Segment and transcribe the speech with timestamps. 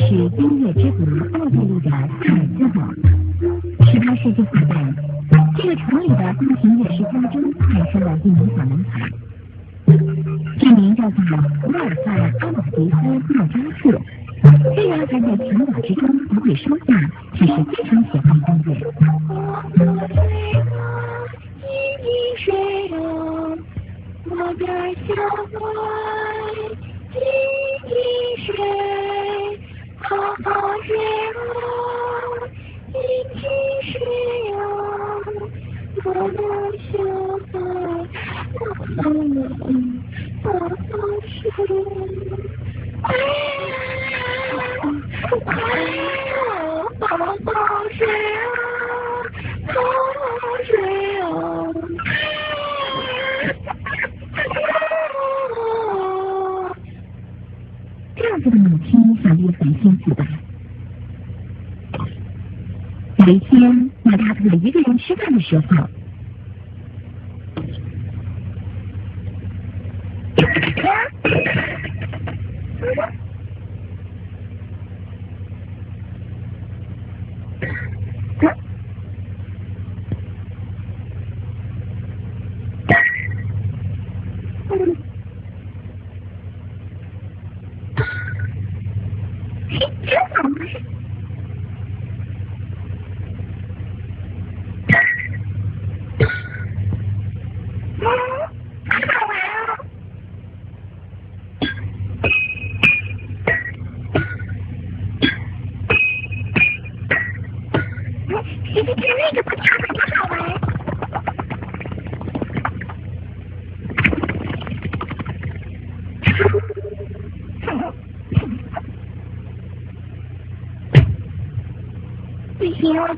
[0.00, 1.04] 是音乐之国
[1.38, 1.98] 奥地利的海
[2.56, 2.80] 兹堡。
[3.84, 4.96] 十八世纪后半，
[5.56, 9.08] 这个城里的宫廷乐师家中诞生了一名小男孩，
[10.58, 11.18] 这名叫做
[11.68, 12.94] 沃尔范·阿马迪斯·
[13.28, 13.82] 莫扎特。
[14.74, 16.86] 虽然还在襁褓之中不会说话，
[17.34, 18.68] 却是非常喜欢音乐。
[24.32, 24.64] 我的
[25.06, 25.54] 小孩，
[27.12, 27.16] 静
[27.86, 27.92] 静
[28.46, 28.48] 睡，
[30.10, 30.50] 好好
[30.82, 31.40] 睡啊，
[32.90, 32.94] 静
[33.38, 33.42] 静
[33.86, 33.92] 睡
[34.56, 34.58] 啊，
[36.04, 36.40] 我的
[36.90, 36.92] 小
[37.52, 37.54] 孩，
[38.96, 40.92] 好好好好
[41.28, 41.38] 睡，
[43.02, 43.06] 哎
[43.68, 44.50] 呀，
[45.46, 45.48] 哎
[46.26, 46.30] 呀，
[46.98, 47.54] 好好
[47.96, 48.00] 睡
[48.34, 48.42] 啊，
[49.68, 49.72] 好
[50.18, 50.68] 好睡
[51.20, 51.24] 啊。
[58.16, 58.90] 这样子的母亲
[59.22, 60.26] 想必很幸福吧。
[63.30, 65.64] 有一天，马大特一个人吃饭的时候。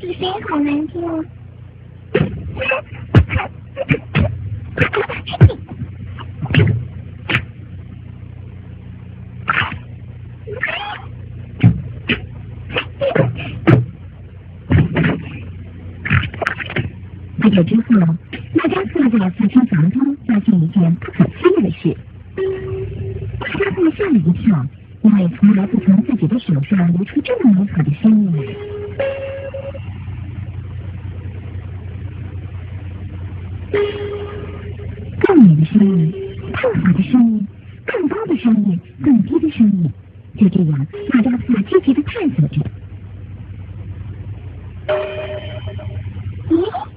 [0.00, 1.24] 这声音好难听哦！
[17.40, 17.82] 不久之后，
[18.56, 21.96] 大家坐在客厅房中，发现一件不可思议的事。
[23.38, 24.66] 大家都吓了一跳，
[25.02, 28.32] 因为从来不从自己的手上流出这么美好的声音。
[35.20, 36.12] 更远的声音，
[36.52, 37.46] 更好的声音，
[37.86, 39.90] 更高的声音，更低的声音，
[40.36, 42.60] 就这样，大家斯积极的探索着。
[46.50, 46.91] 咦？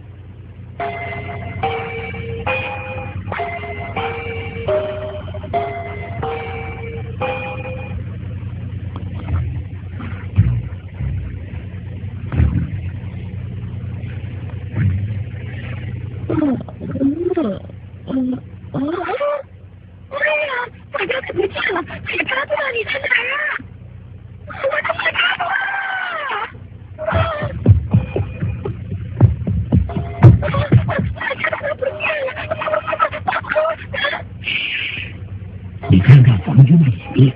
[35.89, 37.33] 你看看房间里面。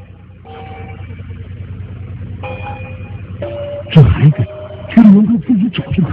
[3.91, 4.37] 这孩子
[4.89, 6.09] 居然跟自己走进了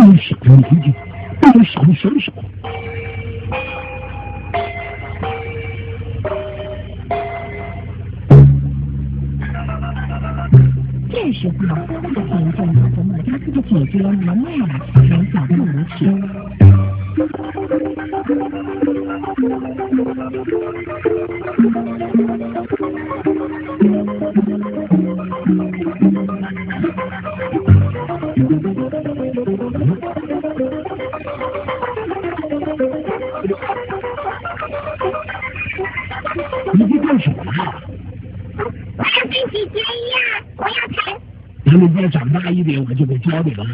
[0.00, 0.34] 这时
[11.58, 12.58] 候，他的眼睛
[12.96, 14.82] 和莫扎克的姐姐罗曼娜才
[15.30, 16.00] 走到门前。
[37.10, 37.82] 干什么呀？
[38.96, 41.20] 我要跟姐姐一样，我要成。
[41.64, 43.64] 等你再长大一点，我就给教你了。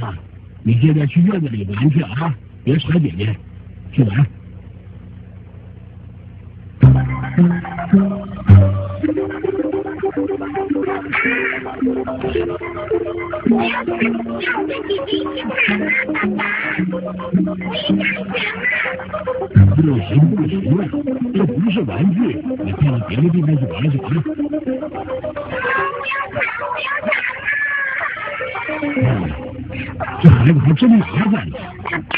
[0.62, 2.34] 你现在去院子里玩去啊，
[2.64, 3.36] 别吵姐姐，
[3.92, 4.26] 去玩。
[19.76, 20.56] 不行不行，
[21.34, 22.18] 这不是玩具，
[22.64, 23.98] 你快到别的地方去玩去
[29.04, 29.18] 啊！
[30.22, 31.56] 这孩子还真麻烦呢。
[31.82, 32.16] 爸爸，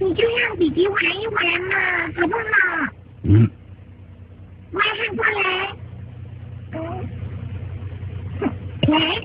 [0.00, 1.74] 你就让弟弟玩一玩嘛，
[2.16, 2.38] 好不好？
[3.24, 3.48] 嗯。
[4.72, 5.81] 马上过来。
[8.92, 9.24] Okay.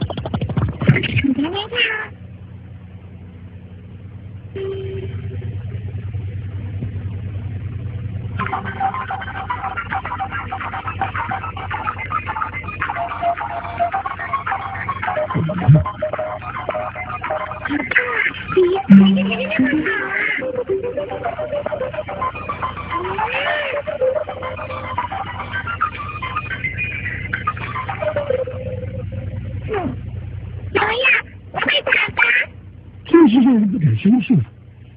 [33.28, 34.40] 是让人不敢相信，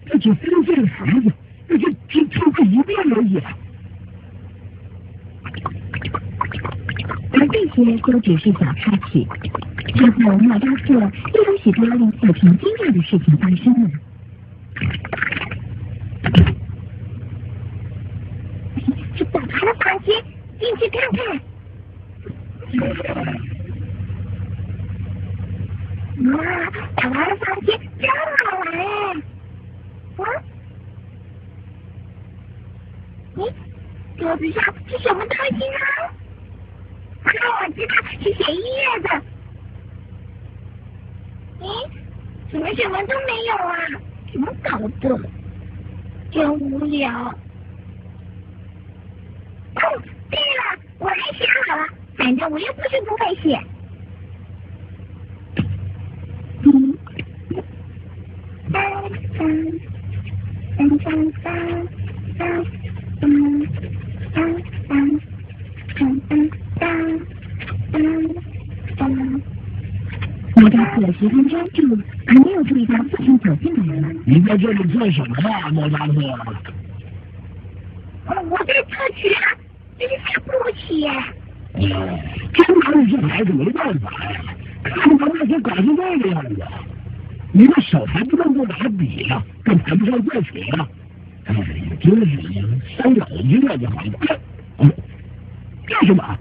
[0.07, 1.33] 这只三岁的孩子，
[1.69, 3.41] 那就只唱过一遍而已。
[7.33, 9.27] 而这些都只是小插曲。
[9.95, 13.91] 之后，莫扎特又有许多令父亲惊讶的事情发生了。
[19.17, 20.23] 去宝他的房间，
[20.59, 21.41] 进去看看。
[26.33, 26.39] 哇，
[26.97, 28.83] 宝他的房间真好玩哎！
[30.17, 30.25] 啊？
[33.37, 33.53] 咦，
[34.19, 35.77] 桌子上是什么东西呢？
[37.25, 37.27] 啊，
[37.63, 39.09] 我知道，是写音乐的。
[41.61, 41.65] 咦，
[42.53, 43.77] 怎么什么都没有啊？
[44.33, 45.19] 怎么搞的？
[46.31, 47.11] 真无聊。
[49.75, 49.83] 哦，
[50.31, 53.59] 对了，我还想好了，反正我又不是不会写。
[70.57, 71.97] 莫扎特十分专注，
[72.27, 74.09] 还没有注意到父亲走进来了。
[74.25, 76.15] 你在这里做什么啊，莫扎特？
[78.49, 79.57] 我在测曲啊，
[79.99, 81.07] 这是下步棋。
[81.07, 82.19] 哦，
[82.53, 84.41] 真拿你这孩子没办法呀！
[84.85, 86.63] 看他那些搞成这个样子，
[87.53, 90.89] 你的手还不能够拿笔呀，更谈不上作曲了。
[91.47, 91.65] 哎呀，
[92.01, 92.43] 真是
[92.97, 94.17] 伤脑筋啊，这孩子。
[95.91, 96.39] 干什么？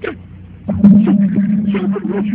[0.00, 0.14] 这。
[0.66, 2.30] 这么多曲，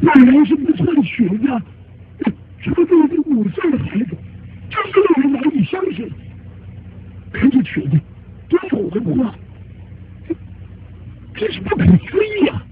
[0.00, 1.62] 那人是不错的曲子，
[2.62, 4.16] 这么一个五岁的孩子，
[4.70, 6.10] 真是令人难以相信。
[7.32, 8.00] 看这曲子，
[8.48, 9.34] 多有文化，
[11.34, 11.92] 这是不可思
[12.40, 12.64] 议啊！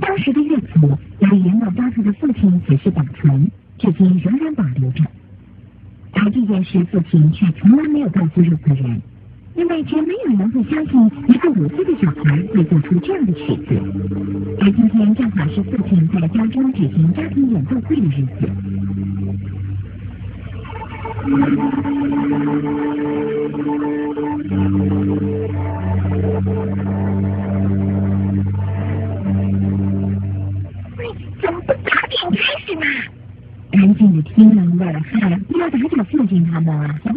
[0.00, 5.04] 当时的乐谱由严老巴特的父亲仔细保存，至今仍然保留着。
[6.66, 9.00] 而这件事，父亲却从来没有告诉任何人。
[9.54, 13.80] 因为绝没有人会相信一个五岁的小孩会做出这样的曲子，
[14.60, 18.50] 而今天正好是父亲在家中举行家庭演奏会的日子。
[30.98, 31.02] 喂，
[31.40, 33.15] 怎么不早点开始呢？
[33.72, 35.18] 安静的听人的是，
[35.48, 36.18] 第二怎么是要孝
[36.50, 37.08] 他们啊，不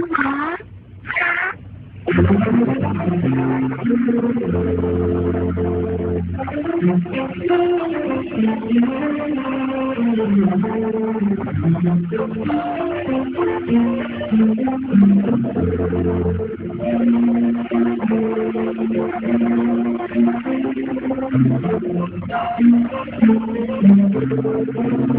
[25.14, 25.19] 好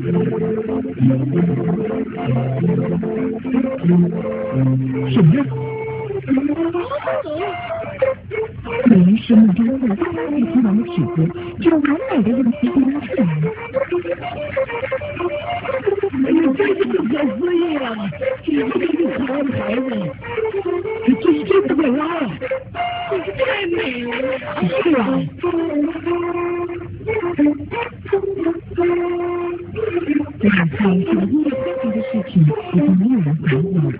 [0.01, 0.09] 什
[5.21, 5.35] 么？
[8.87, 9.97] 原来是木雕的拉拉
[10.29, 11.17] 队吉祥的曲子，
[11.61, 13.45] 就完美的用皮筋拉出来了。
[16.13, 16.19] 你
[16.57, 17.85] 这是不可思议啊！
[18.45, 19.79] 你不就是可湾的孩子，
[21.07, 22.23] 你真真不可拉了，
[23.37, 24.11] 太美了！
[24.83, 24.99] 是啊。
[30.43, 33.93] 晚上，小丽发生的事情已经没有人管我了。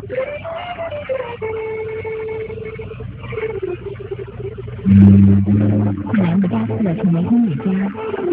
[5.02, 7.66] 后来，莫扎特成为音乐家，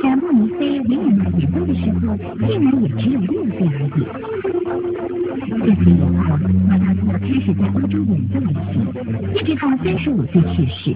[0.03, 1.99] 在慕尼黑维也纳演奏的时候，
[2.47, 3.99] 竟然也只有六岁而已。
[7.41, 8.75] 始在欧洲演奏流行，
[9.35, 10.93] 一直到三十五岁去世。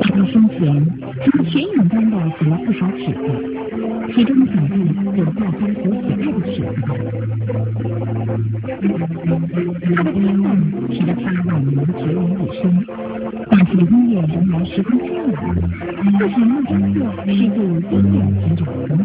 [0.00, 0.58] 在他生前，
[1.20, 3.18] 他学影般的写了不少曲子，
[4.14, 4.74] 其中几部
[5.16, 8.13] 有大家所喜爱的曲子。
[8.62, 8.68] 他
[10.02, 10.50] 的天分
[10.90, 12.62] 使得他晚年孑然一生，
[13.50, 15.34] 但他的音乐仍然十分漂亮。
[16.02, 16.94] 他写莫扎特
[17.26, 17.58] 是音乐寻找
[17.90, 19.03] 永远之子。